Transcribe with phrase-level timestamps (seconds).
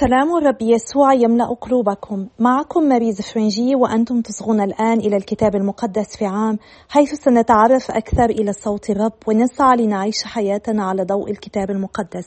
[0.00, 2.28] سلام الرب يسوع يملأ قلوبكم.
[2.38, 8.52] معكم ماريز فرنجي وأنتم تصغون الآن إلى الكتاب المقدس في عام حيث سنتعرف أكثر إلى
[8.52, 12.26] صوت الرب ونسعى لنعيش حياتنا على ضوء الكتاب المقدس.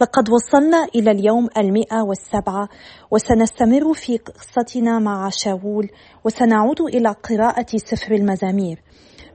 [0.00, 2.68] لقد وصلنا إلى اليوم المئة والسبعة
[3.10, 5.90] وسنستمر في قصتنا مع شاول
[6.24, 8.82] وسنعود إلى قراءة سفر المزامير.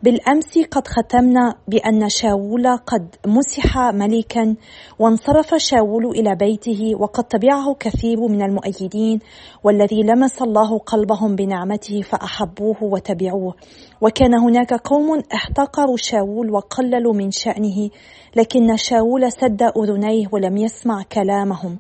[0.04, 4.56] بالأمس قد ختمنا بأن شاول قد مسح ملكا
[5.00, 9.20] وانصرف شاول إلى بيته وقد تبعه كثير من المؤيدين
[9.64, 13.54] والذي لمس الله قلبهم بنعمته فأحبوه وتبعوه.
[14.02, 17.89] وكان هناك قوم احتقروا شاول وقللوا من شأنه
[18.36, 21.78] لكن شاول سد أذنيه ولم يسمع كلامهم.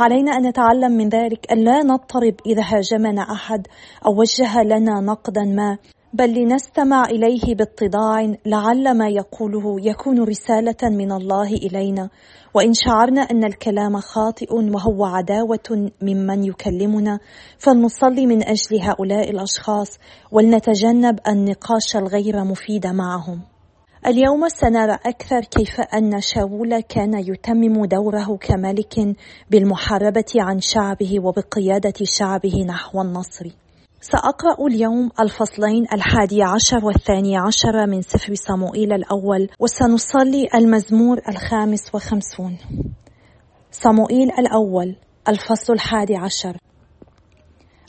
[0.00, 3.66] علينا أن نتعلم من ذلك أن لا نضطرب إذا هاجمنا أحد
[4.06, 5.78] أو وجه لنا نقدا ما.
[6.12, 12.08] بل لنستمع إليه باتضاع لعل ما يقوله يكون رسالة من الله إلينا.
[12.54, 17.18] وإن شعرنا أن الكلام خاطئ وهو عداوة ممن يكلمنا
[17.58, 19.98] فلنصلي من أجل هؤلاء الأشخاص
[20.32, 23.40] ولنتجنب النقاش الغير مفيد معهم.
[24.06, 29.16] اليوم سنرى أكثر كيف أن شاول كان يتمم دوره كملك
[29.50, 33.46] بالمحاربة عن شعبه وبقيادة شعبه نحو النصر.
[34.02, 42.56] سأقرأ اليوم الفصلين الحادي عشر والثاني عشر من سفر صموئيل الأول وسنصلي المزمور الخامس وخمسون.
[43.70, 44.96] صموئيل الأول
[45.28, 46.56] الفصل الحادي عشر.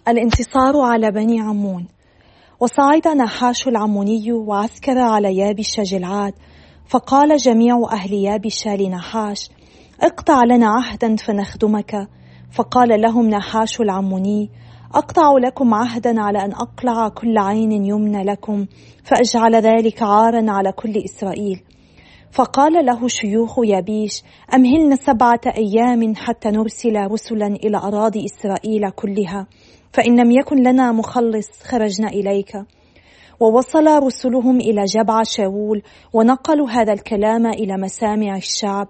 [0.08, 1.88] الانتصار على بني عمون.
[2.60, 6.34] وصعد نحاش العموني وعسكر على يابش جلعاد
[6.88, 9.50] فقال جميع أهل يابش لنحاش
[10.02, 12.08] اقطع لنا عهدا فنخدمك.
[12.52, 14.50] فقال لهم نحاش العموني
[14.96, 18.66] أقطع لكم عهدا على أن أقلع كل عين يمنى لكم
[19.04, 21.64] فأجعل ذلك عارا على كل إسرائيل.
[22.32, 24.24] فقال له شيوخ يبيش
[24.56, 29.48] أمهلنا سبعة أيام حتى نرسل رسلا إلى أراضي إسرائيل كلها؟
[29.94, 32.58] فإن لم يكن لنا مخلص خرجنا إليك.
[33.40, 35.82] ووصل رسلهم إلى جبع شاول
[36.14, 38.88] ونقلوا هذا الكلام إلى مسامع الشعب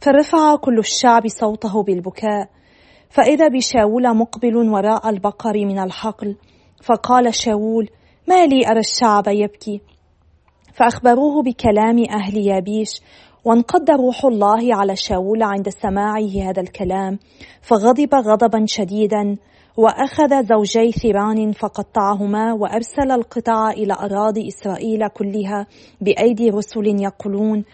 [0.00, 2.48] فرفع كل الشعب صوته بالبكاء.
[3.14, 6.36] فإذا بشاول مقبل وراء البقر من الحقل
[6.82, 7.88] فقال شاول
[8.28, 9.80] ما لي أرى الشعب يبكي.
[10.74, 13.00] فأخبروه بكلام أهل يابيش
[13.44, 17.18] وانقض روح الله على شاول عند سماعه هذا الكلام
[17.62, 19.36] فغضب غضبا شديدا
[19.76, 25.66] وأخذ زوجي ثيران فقطعهما وأرسل القطع إلى أراضي إسرائيل كلها
[26.00, 27.64] بأيدي رسل يقولون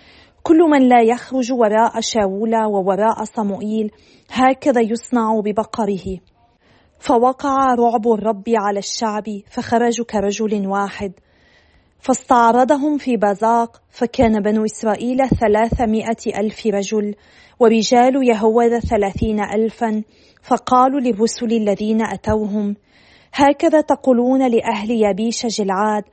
[0.43, 3.91] كل من لا يخرج وراء شاول ووراء صموئيل
[4.33, 6.19] هكذا يصنع ببقره.
[6.99, 11.13] فوقع رعب الرب على الشعب فخرجوا كرجل واحد.
[11.99, 17.15] فاستعرضهم في بزاق فكان بنو إسرائيل ثلاثمائة ألف رجل
[17.61, 20.03] ورجال يهوذا ثلاثين ألفا.
[20.43, 22.77] فقالوا للرسل الذين أتوهم
[23.35, 26.05] هكذا تقولون لأهل يبيش جلعاد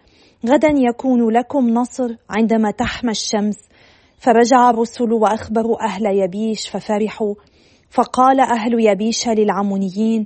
[0.45, 3.57] غدا يكون لكم نصر عندما تحمى الشمس.
[4.19, 7.33] فرجع الرسل وأخبروا أهل يبيش ففرحوا.
[7.97, 10.25] فقال أهل يبيش للعمونيين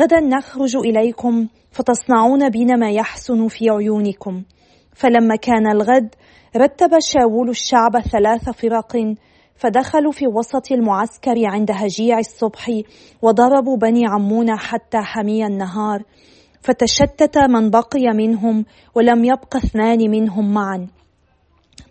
[0.00, 4.42] غدا نخرج إليكم فتصنعون بنا ما يحسن في عيونكم.
[4.94, 6.14] فلما كان الغد
[6.56, 9.14] رتب شاول الشعب ثلاث فرق
[9.54, 12.70] فدخلوا في وسط المعسكر عند هجيع الصبح
[13.22, 16.02] وضربوا بني عمون حتى حمي النهار
[16.60, 18.64] فتشتت من بقي منهم
[18.94, 20.86] ولم يبق اثنان منهم معا.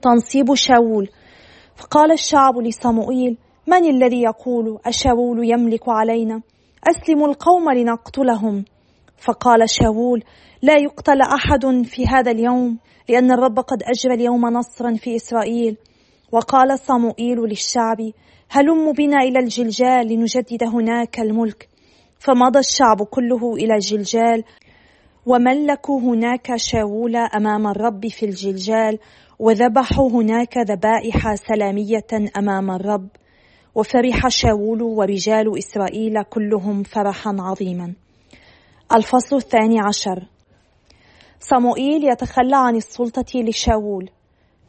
[0.01, 1.09] تنصيب شاول
[1.75, 3.37] فقال الشعب لصموئيل
[3.67, 6.41] من الذي يقول أشاول يملك علينا؟
[6.89, 8.66] أسلموا القوم لنقتلهم.
[9.17, 10.23] فقال شاول
[10.61, 12.79] لا يقتل أحد في هذا اليوم
[13.09, 15.78] لأن الرب قد أجرى اليوم نصرا في إسرائيل.
[16.31, 17.97] وقال صموئيل للشعب
[18.50, 21.69] هلم بنا إلى الجلجال لنجدد هناك الملك.
[22.19, 24.44] فمضى الشعب كله إلى الجلجال
[25.25, 28.99] وملكوا هناك شاول أمام الرب في الجلجال
[29.39, 33.07] وذبحوا هناك ذبائح سلامية أمام الرب.
[33.77, 37.93] وفرح شاول ورجال إسرائيل كلهم فرحا عظيما.
[38.96, 40.28] الفصل الثاني عشر.
[41.40, 44.09] صموئيل يتخلى عن السلطة لشاول.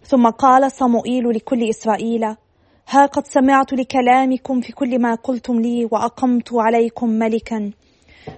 [0.02, 2.24] ثم قال صموئيل لكل إسرائيل
[2.88, 7.70] ها قد سمعت لكلامكم في كل ما قلتم لي وأقمت عليكم ملكا.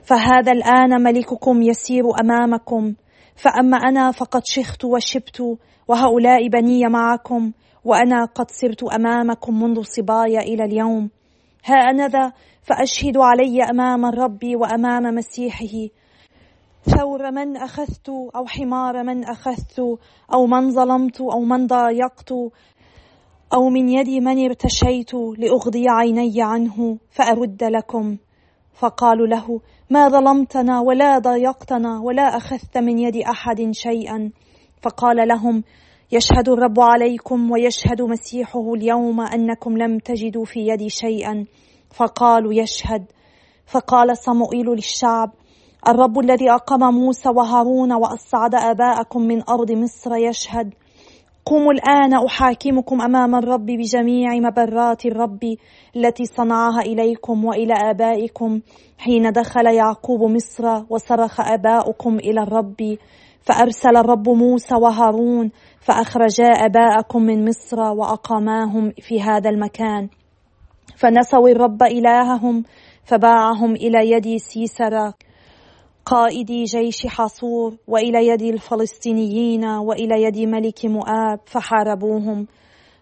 [0.03, 2.95] فهذا الآن ملككم يسير أمامكم.
[3.37, 5.59] فأما أنا فقد شخت وشبت
[5.89, 7.53] وهؤلاء بني معكم.
[7.85, 11.11] وأنا قد صرت أمامكم منذ صبايا إلى اليوم.
[11.65, 12.33] ها أنا ذا
[12.63, 15.89] فأشهد علي أمام الرب وأمام مسيحه.
[16.83, 19.99] ثور من أخذت أو حمار من أخذت
[20.35, 22.33] أو من ظلمت أو من ضايقت
[23.55, 28.19] أو من يد من ارتشيت لأغضي عيني عنه فأرد لكم.
[28.75, 29.61] فقالوا له
[29.91, 34.31] ما ظلمتنا ولا ضايقتنا ولا أخذت من يد أحد شيئا.
[34.83, 35.65] فقال لهم
[36.13, 41.45] يشهد الرب عليكم ويشهد مسيحه اليوم أنكم لم تجدوا في يدي شيئا.
[41.97, 43.05] فقالوا يشهد.
[43.67, 45.31] فقال صموئيل للشعب
[45.89, 50.75] الرب الذي أقام موسى وهارون وأصعد آباءكم من أرض مصر يشهد.
[51.45, 55.41] قوموا الآن أحاكمكم أمام الرب بجميع مبرات الرب
[55.97, 58.61] التي صنعها إليكم وإلى آبائكم
[58.99, 62.99] حين دخل يعقوب مصر وصرخ آباؤكم إلى الرب.
[63.41, 65.51] فأرسل الرب موسى وهارون
[65.81, 70.09] فأخرجا آباءكم من مصر وأقاماهم في هذا المكان.
[70.97, 72.65] فنسوا الرب إلههم
[73.05, 75.13] فباعهم إلى يد سيسرا
[76.05, 82.47] قائدي جيش حصور وإلى يد الفلسطينيين وإلى يد ملك مؤاب فحاربوهم.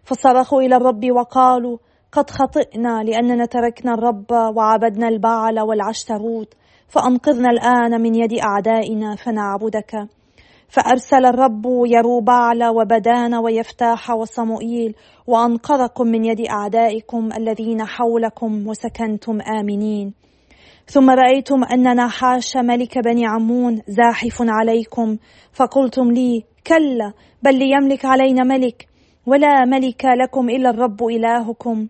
[0.05, 1.79] فصرخوا إلى الرب وقالوا
[2.13, 6.55] قد خطئنا لأننا تركنا الرب وعبدنا البعل والعشتروت
[6.89, 10.09] فأنقذنا الآن من يد أعدائنا فنعبدك.
[10.69, 14.95] فأرسل الرب يروبعل وبدان ويفتاح وصموئيل
[15.27, 20.15] وأنقذكم من يد أعدائكم الذين حولكم وسكنتم آمنين.
[20.87, 25.17] ثم رأيتم أن نحاش ملك بني عمون زاحف عليكم
[25.53, 27.13] فقلتم لي كلا
[27.43, 28.89] بل ليملك علينا ملك
[29.27, 31.89] ولا ملك لكم إلا الرب إلهكم.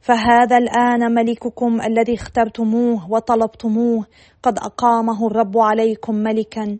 [0.00, 4.06] فهذا الآن ملككم الذي اخترتموه وطلبتموه
[4.42, 6.78] قد أقامه الرب عليكم ملكا.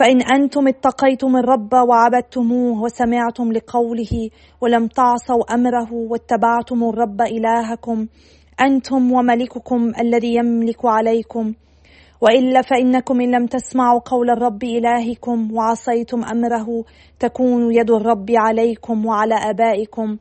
[0.00, 4.30] فإن أنتم اتقيتم الرب وعبدتموه وسمعتم لقوله
[4.60, 8.06] ولم تعصوا أمره واتبعتم الرب إلهكم
[8.60, 11.54] أنتم وملككم الذي يملك عليكم.
[12.20, 16.84] وإلا فإنكم إن لم تسمعوا قول الرب إلهكم وعصيتم أمره
[17.18, 20.18] تكون يد الرب عليكم وعلى آبائكم.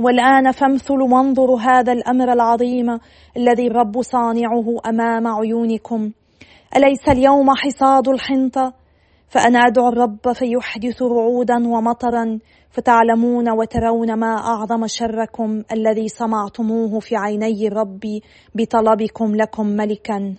[0.00, 2.98] والآن فامثلوا وانظروا هذا الأمر العظيم
[3.36, 6.10] الذي الرب صانعه أمام عيونكم.
[6.76, 8.72] أليس اليوم حصاد الحنطه
[9.28, 12.38] فأنا أدعو الرب فيحدث رعودا ومطرا
[12.70, 18.00] فتعلمون وترون ما أعظم شركم الذي صنعتموه في عيني الرب
[18.54, 20.34] بطلبكم لكم ملكا.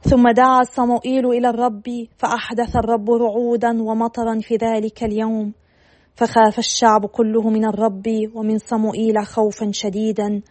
[0.00, 5.52] ثم دعا صموئيل إلى الرب فأحدث الرب رعودا ومطرا في ذلك اليوم
[6.14, 10.42] فخاف الشعب كله من الرب ومن صموئيل خوفا شديدا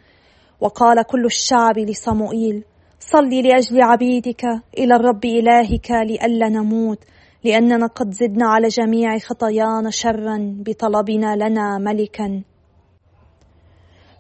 [0.62, 2.64] وقال كل الشعب لصموئيل
[3.08, 4.44] صل لأجل عبيدك
[4.78, 7.00] إلى الرب إلهك لئلا نموت
[7.44, 12.44] لأننا قد زدنا على جميع خطايانا شرا بطلبنا لنا ملكا.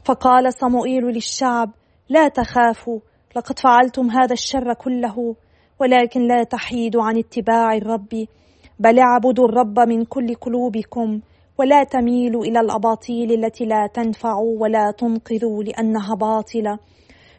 [0.06, 1.70] فقال صموئيل للشعب
[2.10, 3.00] لا تخافوا
[3.36, 5.36] لقد فعلتم هذا الشر كله
[5.80, 8.28] ولكن لا تحيدوا عن اتباع الرب
[8.80, 11.22] بل اعبدوا الرب من كل قلوبكم
[11.58, 16.80] ولا تميلوا إلى الأباطيل التي لا تنفع ولا تنقذ لأنها باطلة.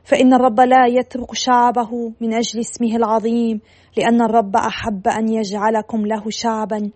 [0.07, 3.61] فإن الرب لا يترك شعبه من أجل اسمه العظيم
[3.97, 6.91] لأن الرب أحب أن يجعلكم له شعبا.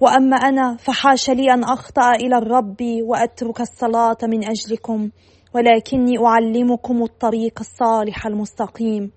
[0.00, 5.10] وأما أنا فحاش لي أن أخطأ إلى الرب وأترك الصلاة من أجلكم
[5.54, 9.10] ولكني أعلمكم الطريق الصالح المستقيم.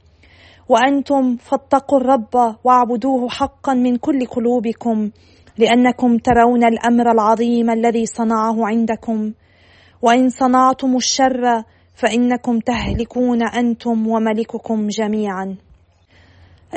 [0.69, 5.11] وأنتم فاتقوا الرب واعبدوه حقا من كل قلوبكم
[5.57, 9.33] لأنكم ترون الأمر العظيم الذي صنعه عندكم.
[10.01, 11.63] وإن صنعتم الشر
[11.97, 15.55] فإنكم تهلكون أنتم وملككم جميعا.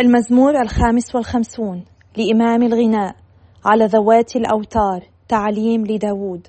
[0.01, 1.85] المزمور الخامس والخمسون
[2.17, 3.17] لإمام الغناء
[3.65, 6.47] على ذوات الأوتار تعليم لداود.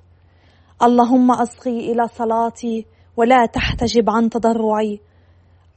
[0.84, 2.86] اللهم أصغي إلى صلاتي
[3.18, 5.00] ولا تحتجب عن تضرعي.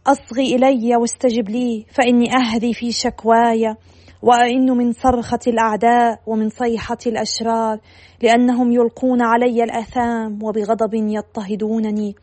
[0.07, 3.77] أصغي إلي واستجب لي فإني اهذي في شكواي.
[4.23, 7.79] وأئن من صرخة الأعداء ومن صيحة الأشرار
[8.23, 12.15] لأنهم يلقون علي الآثام وبغضب يضطهدونني.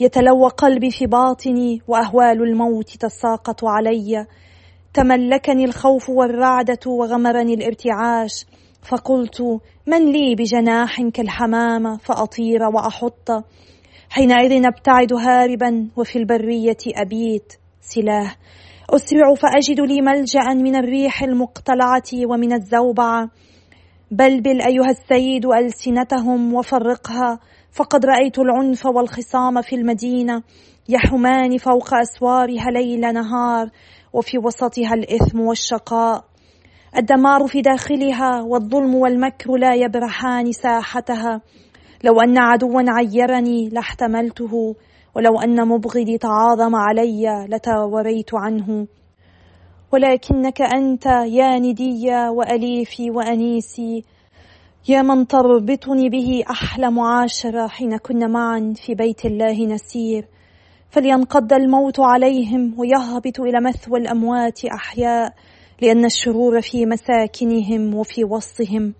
[0.00, 4.26] يتلوى قلبي في باطني وأهوال الموت تساقط علي.
[4.94, 8.46] تملكني الخوف والرعدة وغمرني الارتعاش.
[8.82, 9.42] فقلت
[9.86, 13.44] من لي بجناح كالحمامه فأطير وأحط.
[14.10, 17.52] حينئذ أبتعد هاربا وفي البرية أبيت.
[17.80, 18.34] سلاه
[18.90, 23.30] أسرع فأجد لي ملجأ من الريح المقتلعة ومن الزوبعة.
[24.10, 27.38] بلبل أيها السيد ألسنتهم وفرقها.
[27.72, 30.42] فقد رأيت العنف والخصام في المدينة
[30.88, 33.70] يحمان فوق أسوارها ليل نهار
[34.12, 36.24] وفي وسطها الإثم والشقاء.
[36.96, 41.40] الدمار في داخلها والظلم والمكر لا يبرحان ساحتها.
[42.04, 44.74] لو أن عدوا عيرني لاحتملته
[45.16, 48.86] ولو أن مبغضي تعاظم علي لتوريت عنه.
[49.92, 54.04] ولكنك أنت يا ندي وأليفي وأنيسي
[54.88, 60.26] يا من تربطني به أحلى معاشره حين كنا معا في بيت الله نسير.
[60.90, 65.34] فلينقض الموت عليهم ويهبط إلى مثوى الأموات أحياء
[65.82, 68.94] لأن الشرور في مساكنهم وفي وسطهم.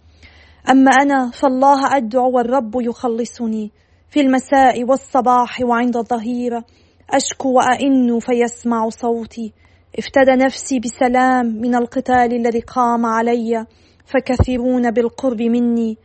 [0.70, 3.70] أما أنا فالله أدعو والرب يخلصني
[4.10, 6.64] في المساء والصباح وعند الظهيرة
[7.10, 9.52] أشكو وأئن فيسمع صوتي.
[9.99, 13.66] افتدى نفسي بسلام من القتال الذي قام علي.
[14.04, 15.99] فكثيرون بالقرب مني.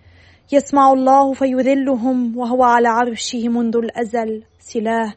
[0.53, 4.43] يسمع الله فيذلهم وهو على عرشه منذ الأزل.
[4.59, 5.13] سلاه.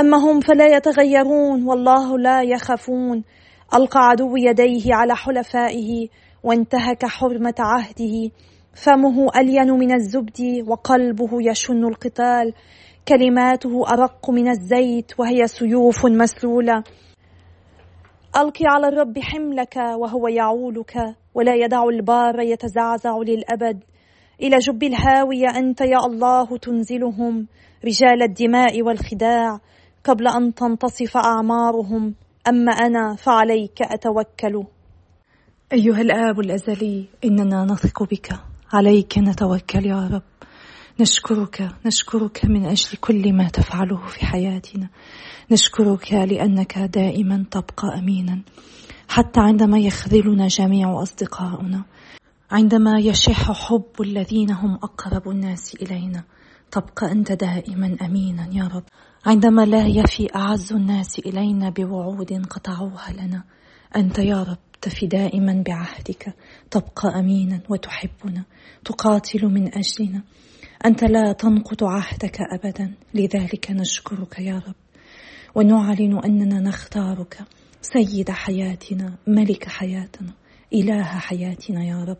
[0.00, 3.24] أما هم فلا يتغيرون والله لا يخافون.
[3.74, 6.08] ألقى عدو يديه على حلفائه
[6.42, 8.30] وانتهك حرمة عهده.
[8.74, 12.52] فمه ألين من الزبد وقلبه يشن القتال.
[13.08, 16.82] كلماته أرق من الزيت وهي سيوف مسلولة.
[18.36, 20.96] ألقي على الرب حملك وهو يعولك
[21.34, 23.84] ولا يدع البار يتزعزع للأبد.
[24.42, 27.46] إلى جب الهاوية أنت يا الله تنزلهم
[27.84, 29.60] رجال الدماء والخداع
[30.04, 32.14] قبل أن تنتصف أعمارهم.
[32.48, 34.64] أما أنا فعليك أتوكل.
[35.72, 38.28] أيها الآب الأزلي إننا نثق بك.
[38.72, 40.22] عليك نتوكل يا رب.
[41.00, 44.88] نشكرك نشكرك من أجل كل ما تفعله في حياتنا.
[45.50, 48.42] نشكرك لأنك دائما تبقى أمينا.
[49.08, 51.84] حتى عندما يخذلنا جميع أصدقاؤنا
[52.50, 56.24] عندما يشح حب الذين هم أقرب الناس إلينا
[56.70, 58.84] تبقى أنت دائما أمينا يا رب.
[59.26, 63.44] عندما لا يفي أعز الناس إلينا بوعود قطعوها لنا
[63.96, 66.34] أنت يا رب تفي دائما بعهدك
[66.70, 68.44] تبقى أمينا وتحبنا
[68.84, 70.22] تقاتل من أجلنا.
[70.86, 72.94] أنت لا تنقض عهدك أبدا.
[73.14, 74.74] لذلك نشكرك يا رب.
[75.54, 77.38] ونعلن أننا نختارك.
[77.82, 80.32] سيد حياتنا ملك حياتنا
[80.74, 82.16] إله حياتنا يا رب.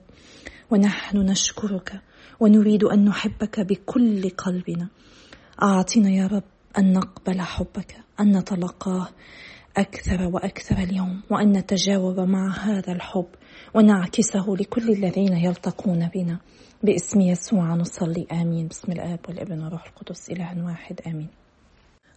[0.70, 2.00] ونحن نشكرك.
[2.40, 4.88] ونريد أن نحبك بكل قلبنا.
[5.62, 6.44] أعطنا يا رب
[6.78, 9.08] أن نقبل حبك أن نتلقاه
[9.76, 13.28] أكثر وأكثر اليوم وأن نتجاوب مع هذا الحب.
[13.74, 16.38] ونعكسه لكل الذين يلتقون بنا.
[16.84, 18.66] باسم يسوع نصلي آمين.
[18.66, 21.28] باسم الآب والابن والروح القدس إله واحد آمين.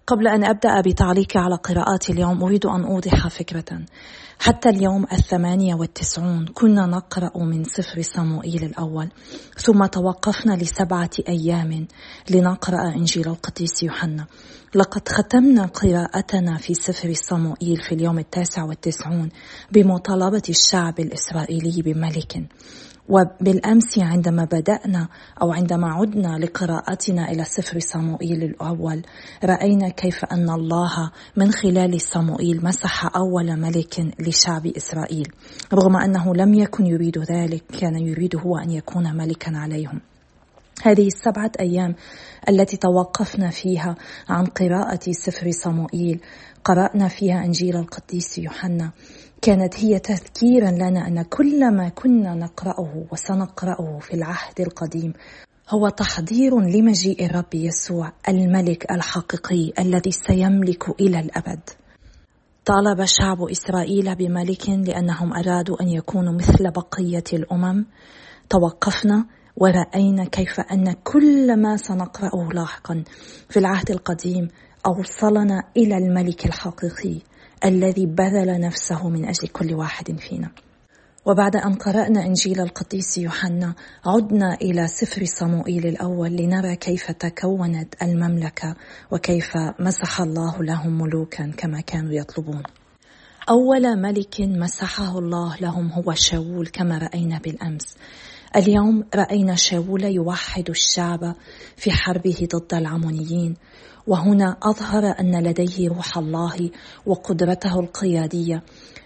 [0.07, 3.85] قبل أن أبدأ بتعليقي على قراءات اليوم أريد أن أوضح فكرة.
[4.39, 9.09] حتى اليوم الثمانية والتسعون كنا نقرأ من سفر صموئيل الأول
[9.57, 11.87] ثم توقفنا لسبعة أيام
[12.29, 14.25] لنقرأ إنجيل القديس يوحنا.
[14.75, 19.29] لقد ختمنا قراءتنا في سفر صموئيل في اليوم التاسع والتسعون
[19.71, 22.47] بمطالبة الشعب الإسرائيلي بملك.
[23.09, 25.07] وبالأمس عندما بدأنا
[25.41, 29.01] أو عندما عدنا لقراءتنا إلى سفر صموئيل الأول
[29.43, 35.27] رأينا كيف أن الله من خلال صموئيل مسح أول ملك لشعب إسرائيل
[35.73, 40.01] رغم أنه لم يكن يريد ذلك كان يريد هو أن يكون ملكا عليهم.
[40.83, 41.95] هذه السبعة أيام
[42.49, 43.95] التي توقفنا فيها
[44.29, 46.21] عن قراءة سفر صموئيل.
[46.63, 48.91] قرأنا فيها إنجيل القديس يوحنا.
[49.41, 55.13] كانت هي تذكيرا لنا أن كل ما كنا نقرأه وسنقرأه في العهد القديم
[55.69, 61.69] هو تحضير لمجيء الرب يسوع الملك الحقيقي الذي سيملك إلى الأبد.
[62.65, 67.85] طالب شعب إسرائيل بملك لأنهم أرادوا أن يكونوا مثل بقية الأمم.
[68.49, 69.25] توقفنا
[69.57, 73.03] ورأينا كيف أن كل ما سنقرأه لاحقا
[73.49, 74.47] في العهد القديم
[74.85, 77.21] أوصلنا إلى الملك الحقيقي
[77.65, 80.51] الذي بذل نفسه من أجل كل واحد فينا.
[81.25, 88.75] وبعد أن قرأنا إنجيل القديس يوحنا عدنا إلى سفر صموئيل الأول لنرى كيف تكونت المملكة
[89.11, 92.63] وكيف مسح الله لهم ملوكا كما كانوا يطلبون.
[93.49, 97.97] أول ملك مسحه الله لهم هو شاول كما رأينا بالأمس.
[98.55, 101.35] اليوم رأينا شاول يوحد الشعب
[101.77, 103.55] في حربه ضد العمونيين
[104.07, 106.69] وهنا أظهر أن لديه روح الله
[107.05, 108.63] وقدرته القيادية.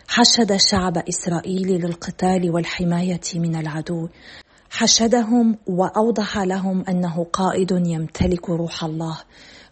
[0.07, 4.07] حشد شعب إسرائيل للقتال والحماية من العدو.
[4.69, 9.17] حشدهم وأوضح لهم أنه قائد يمتلك روح الله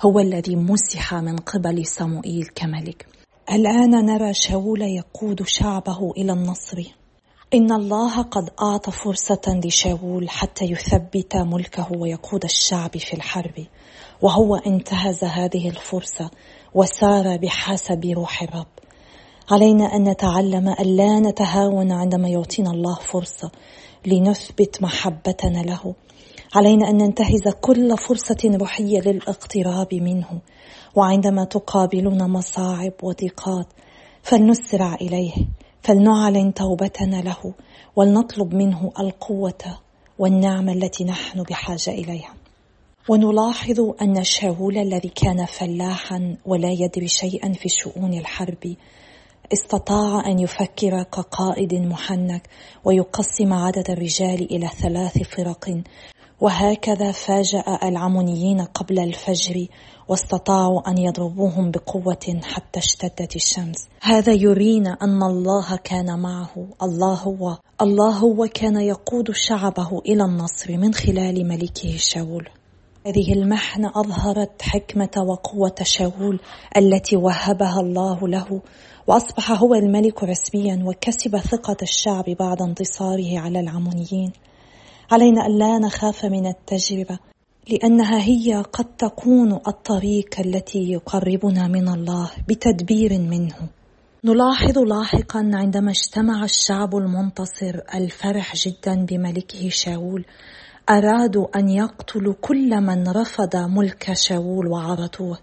[0.01, 3.05] هو الذي مسح من قبل صموئيل كملك.
[3.51, 6.77] الآن نرى شاول يقود شعبه إلى النصر.
[7.53, 13.65] إن الله قد أعطى فرصة لشاول حتى يثبت ملكه ويقود الشعب في الحرب.
[14.21, 16.31] وهو انتهز هذه الفرصة
[16.73, 18.67] وسار بحسب روح الرب.
[19.51, 23.51] علينا أن نتعلم أن لا نتهاون عندما يعطينا الله فرصة
[24.05, 25.95] لنثبت محبتنا له.
[26.55, 30.41] علينا أن ننتهز كل فرصة روحية للاقتراب منه.
[30.95, 33.67] وعندما تقابلنا مصاعب وضيقات
[34.21, 35.33] فلنسرع إليه.
[35.87, 37.53] فلنعلن توبتنا له
[37.95, 39.79] ولنطلب منه القوة
[40.19, 42.33] والنعمة التي نحن بحاجة إليها.
[43.09, 48.75] ونلاحظ أن شاول الذي كان فلاحا ولا يدري شيئا في شؤون الحرب
[49.53, 52.49] استطاع أن يفكر كقائد محنك
[52.85, 55.81] ويقسم عدد الرجال إلى ثلاث فرق.
[56.41, 59.67] وهكذا فاجأ العمونيين قبل الفجر
[60.07, 63.87] واستطاعوا أن يضربوهم بقوة حتى اشتدت الشمس.
[64.01, 66.67] هذا يرينا أن الله كان معه.
[66.83, 67.57] الله هو.
[67.81, 72.49] الله هو كان يقود شعبه إلى النصر من خلال ملكه شاول.
[73.07, 76.39] هذه المحنة أظهرت حكمة وقوة شاول
[76.77, 78.61] التي وهبها الله له
[79.07, 84.31] وأصبح هو الملك رسميا وكسب ثقة الشعب بعد انتصاره على العمونيين.
[85.11, 87.19] علينا ألا نخاف من التجربة
[87.69, 93.55] لأنها هي قد تكون الطريق التي يقربنا من الله بتدبير منه.
[94.23, 100.25] نلاحظ لاحقا عندما اجتمع الشعب المنتصر الفرح جدا بملكه شاول
[100.89, 105.37] أرادوا أن يقتلوا كل من رفض ملك شاول وعرضوه.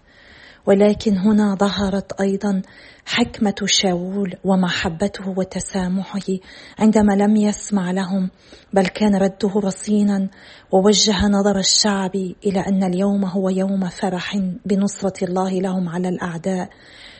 [0.65, 2.61] ولكن هنا ظهرت أيضا
[3.05, 6.27] حكمة شاول ومحبته وتسامحه.
[6.79, 8.29] عندما لم يسمع لهم
[8.73, 10.29] بل كان رده رصينا
[10.71, 16.69] ووجه نظر الشعب إلى أن اليوم هو يوم فرح بنصرة الله لهم على الأعداء.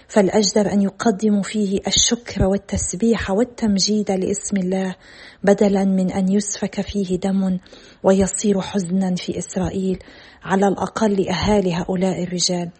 [0.08, 4.96] فالأجدر أن يقدموا فيه الشكر والتسبيح والتمجيد لاسم الله
[5.44, 7.58] بدلا من أن يسفك فيه دم
[8.04, 10.00] ويصير حزنا في إسرائيل
[10.44, 12.72] على الأقل أهالي هؤلاء الرجال.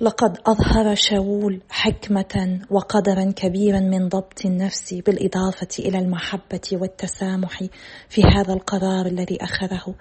[0.00, 7.62] لقد أظهر شاول حكمة وقدرا كبيرا من ضبط النفس بالإضافة إلى المحبة والتسامح
[8.08, 9.94] في هذا القرار الذي أخذه.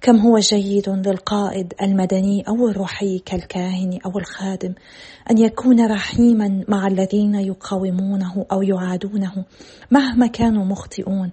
[0.00, 4.74] كم هو جيد للقائد المدني أو الروحي كالكاهن أو الخادم
[5.30, 9.44] أن يكون رحيما مع الذين يقاومونه أو يعادونه
[9.90, 11.32] مهما كانوا مخطئون.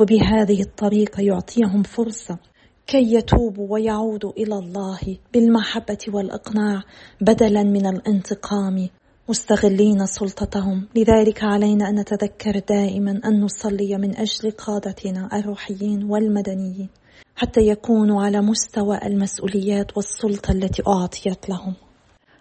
[0.00, 2.38] وبهذه الطريقة يعطيهم فرصة
[2.86, 6.82] كي يتوبوا ويعودوا إلى الله بالمحبة والإقناع
[7.20, 8.88] بدلا من الانتقام
[9.28, 10.88] مستغلين سلطتهم.
[10.96, 16.88] لذلك علينا أن نتذكر دائما أن نصلي من أجل قادتنا الروحيين والمدنيين
[17.36, 21.74] حتى يكونوا على مستوى المسؤوليات والسلطة التي أعطيت لهم.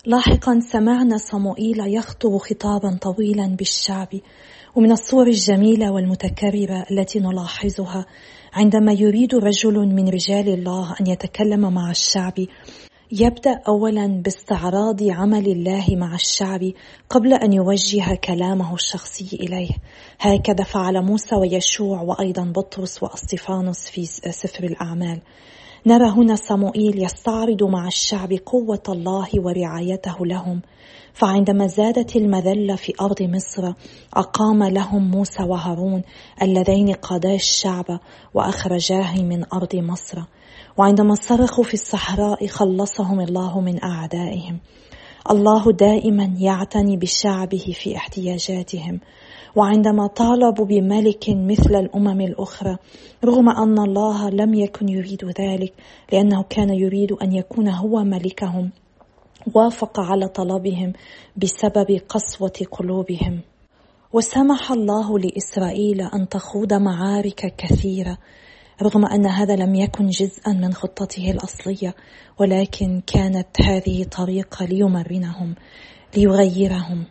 [0.05, 4.07] لاحقا سمعنا صموئيل يخطب خطابا طويلا بالشعب
[4.75, 8.05] ومن الصور الجميلة والمتكررة التي نلاحظها
[8.53, 12.33] عندما يريد رجل من رجال الله أن يتكلم مع الشعب.
[13.11, 16.71] يبدأ اولا باستعراض عمل الله مع الشعب
[17.09, 19.71] قبل أن يوجه كلامه الشخصي إليه.
[20.19, 25.21] هكذا فعل موسى ويشوع وأيضا بطرس واصطفانوس في سفر الأعمال.
[25.85, 30.61] نرى هنا صموئيل يستعرض مع الشعب قوة الله ورعايته لهم.
[31.13, 33.73] فعندما زادت المذلة في أرض مصر
[34.13, 36.01] أقام لهم موسى وهارون
[36.41, 37.99] اللذين قادا الشعب
[38.33, 40.21] وأخرجاه من أرض مصر.
[40.77, 44.59] وعندما صرخوا في الصحراء خلصهم الله من أعدائهم.
[45.31, 48.99] الله دائما يعتني بشعبه في احتياجاتهم.
[49.55, 52.77] وعندما طالبوا بملك مثل الأمم الأخرى
[53.25, 55.73] رغم أن الله لم يكن يريد ذلك
[56.11, 58.71] لأنه كان يريد أن يكون هو ملكهم
[59.55, 60.93] وافق على طلبهم
[61.37, 63.41] بسبب قسوة قلوبهم.
[64.13, 68.17] وسمح الله لإسرائيل أن تخوض معارك كثيرة.
[68.81, 71.95] رغم أن هذا لم يكن جزءا من خطته الأصلية
[72.39, 75.55] ولكن كانت هذه طريقة ليمرنهم
[76.17, 77.05] ليغيرهم.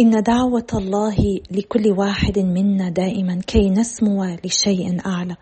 [0.00, 1.16] إن دعوة الله
[1.50, 5.36] لكل واحد منا دائما كي نسمو لشيء أعلى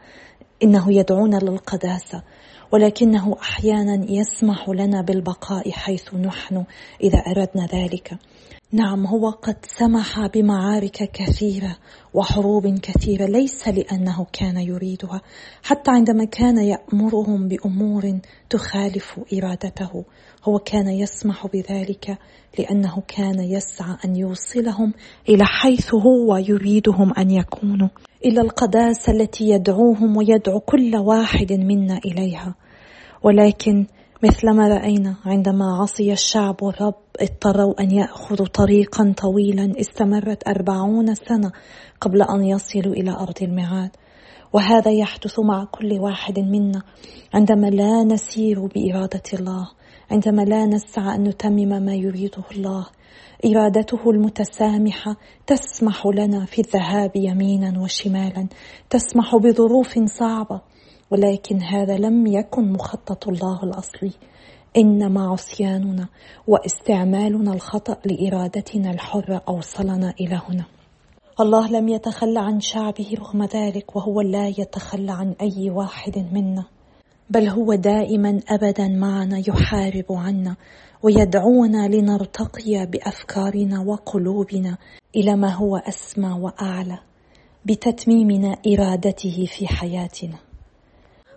[0.63, 2.23] إنه يدعونا للقداسة.
[2.73, 6.65] ولكنه أحيانا يسمح لنا بالبقاء حيث نحن
[7.03, 8.19] إذا أردنا ذلك.
[8.73, 11.77] نعم هو قد سمح بمعارك كثيرة
[12.15, 15.21] وحروب كثيرة ليس لأنه كان يريدها
[15.63, 18.19] حتى عندما كان يأمرهم بأمور
[18.51, 20.05] تخالف إرادته
[20.45, 22.19] هو كان يسمح بذلك
[22.59, 24.93] لأنه كان يسعى أن يوصلهم
[25.29, 27.89] إلى حيث هو يريدهم أن يكونوا.
[28.25, 32.55] إلى القداسة التي يدعوهم ويدعو كل واحد منا إليها.
[33.23, 33.87] ولكن
[34.23, 41.53] مثلما رأينا عندما عصي الشعب الرب اضطروا أن يأخذوا طريقا طويلا استمرت أربعون سنة
[42.01, 43.91] قبل أن يصلوا إلى أرض الميعاد.
[44.55, 46.83] وهذا يحدث مع كل واحد منا
[47.35, 49.71] عندما لا نسير بإرادة الله
[50.11, 52.87] عندما لا نسعى أن نتمم ما يريده الله.
[53.47, 58.47] إرادته المتسامحة تسمح لنا في الذهاب يمينا وشمالا
[58.91, 60.61] تسمح بظروف صعبة
[61.11, 64.13] ولكن هذا لم يكن مخطط الله الأصلي.
[64.77, 66.09] انما عصياننا
[66.47, 70.74] واستعمالنا الخطأ لإرادتنا الحرة أوصلنا إلى هنا.
[71.41, 76.65] الله لم يتخلى عن شعبه رغم ذلك وهو لا يتخلى عن أي واحد منا
[77.31, 80.57] بل هو دائما ابدا معنا يحارب عنا
[81.03, 84.77] ويدعونا لنرتقي بأفكارنا وقلوبنا
[85.17, 86.99] إلى ما هو أسمى وأعلى
[87.65, 90.37] بتتميمنا إرادته في حياتنا.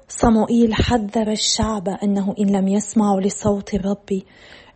[0.08, 4.22] صموئيل حذر الشعب أنه إن لم يسمعوا لصوت الرب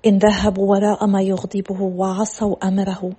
[0.05, 3.12] إن ذهبوا وراء ما يغضبه وعصوا أمره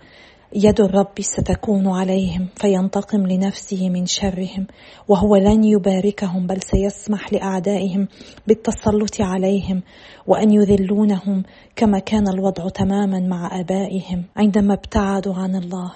[0.55, 4.67] يد الرب ستكون عليهم فينتقم لنفسه من شرهم
[5.09, 8.09] وهو لن يباركهم بل سيسمح لأعدائهم
[8.47, 9.83] بالتسلط عليهم
[10.27, 11.43] وأن يذلونهم
[11.77, 15.93] كما كان الوضع تماما مع آبائهم عندما ابتعدوا عن الله.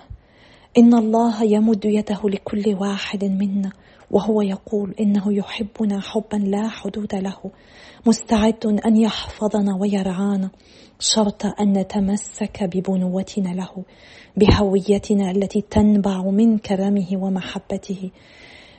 [0.79, 3.73] إن الله يمد يده لكل واحد منا
[4.11, 7.37] وهو يقول إنه يحبنا حبا لا حدود له
[8.07, 10.51] مستعد أن يحفظنا ويرعانا.
[10.99, 13.85] شرط أن نتمسك ببنوتنا له
[14.37, 18.11] بهويتنا التي تنبع من كرمه ومحبته.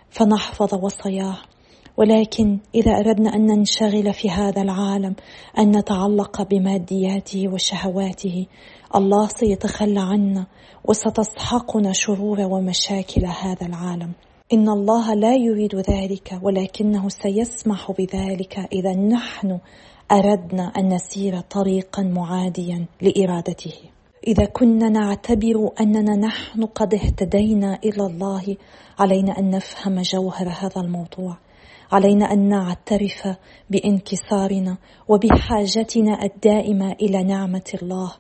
[0.09, 1.37] فنحفظ وصاياه.
[1.97, 5.15] ولكن إذا أردنا أن ننشغل في هذا العالم
[5.59, 8.45] أن نتعلق بمادياته وشهواته
[8.95, 10.47] الله سيتخلى عنا
[10.85, 14.11] وستسحقنا شرور ومشاكل هذا العالم.
[14.53, 19.59] إن الله لا يريد ذلك ولكنه سيسمح بذلك إذا نحن
[20.11, 23.73] أردنا أن نسير طريقا معاديا لإرادته.
[24.27, 28.57] إذا كنا نعتبر أننا نحن قد اهتدينا إلى الله
[28.99, 31.37] علينا أن نفهم جوهر هذا الموضوع.
[31.91, 33.27] علينا أن نعترف
[33.69, 38.13] بانكسارنا وبحاجتنا الدائمة إلى نعمة الله.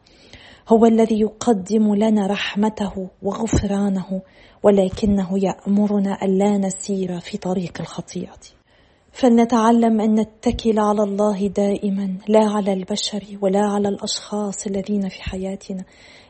[0.69, 4.21] هو الذي يقدم لنا رحمته وغفرانه
[4.63, 8.56] ولكنه يأمرنا الا نسير في طريق الخطيئة.
[9.17, 15.83] فلنتعلم أن نتكل على الله دائما لا على البشر ولا على الأشخاص الذين في حياتنا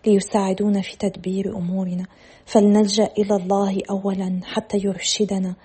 [0.05, 2.05] ليساعدونا في تدبير أمورنا.
[2.45, 5.55] فلنلجأ إلى الله اولا حتى يرشدنا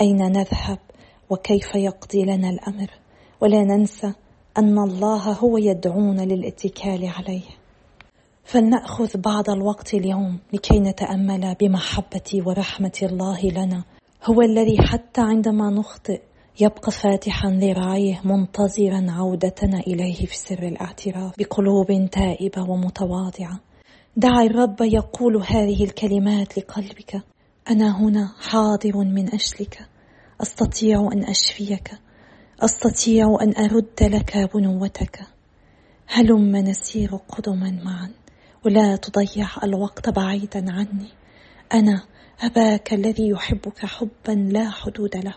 [0.00, 0.78] أين نذهب
[1.30, 2.90] وكيف يقضي لنا الأمر.
[3.40, 4.12] ولا ننسى
[4.58, 7.48] أن الله هو يدعونا للاتكال عليه.
[8.44, 13.84] فلنأخذ بعض الوقت اليوم لكي نتأمل بمحبة ورحمة الله لنا.
[14.24, 16.20] هو الذي حتى عندما نخطئ
[16.62, 23.60] يبقى فاتحا ذراعيه منتظرا عودتنا إليه في سر الاعتراف بقلوب تائبة ومتواضعة.
[24.16, 27.22] دع الرب يقول هذه الكلمات لقلبك.
[27.70, 29.88] أنا هنا حاضر من أجلك.
[30.42, 31.90] أستطيع أن أشفيك.
[32.60, 35.20] أستطيع أن أرد لك بنوتك.
[36.06, 38.10] هلم نسير قدما معا.
[38.64, 41.08] ولا تضيع الوقت بعيدا عني.
[41.74, 42.02] أنا
[42.40, 45.34] أباك الذي يحبك حبا لا حدود له.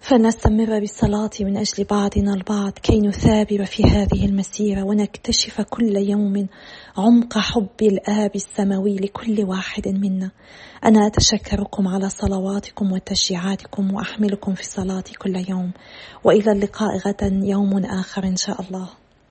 [0.00, 6.48] فلنستمر بالصلاة من أجل بعضنا البعض كي نثابر في هذه المسيرة ونكتشف كل يوم
[6.96, 10.30] عمق حب الآب السماوي لكل واحد منا.
[10.84, 15.72] أنا أتشكركم على صلواتكم وتشجيعاتكم وأحملكم في الصلاة كل يوم.
[16.24, 18.88] وإلى اللقاء غدا يوم آخر إن شاء الله.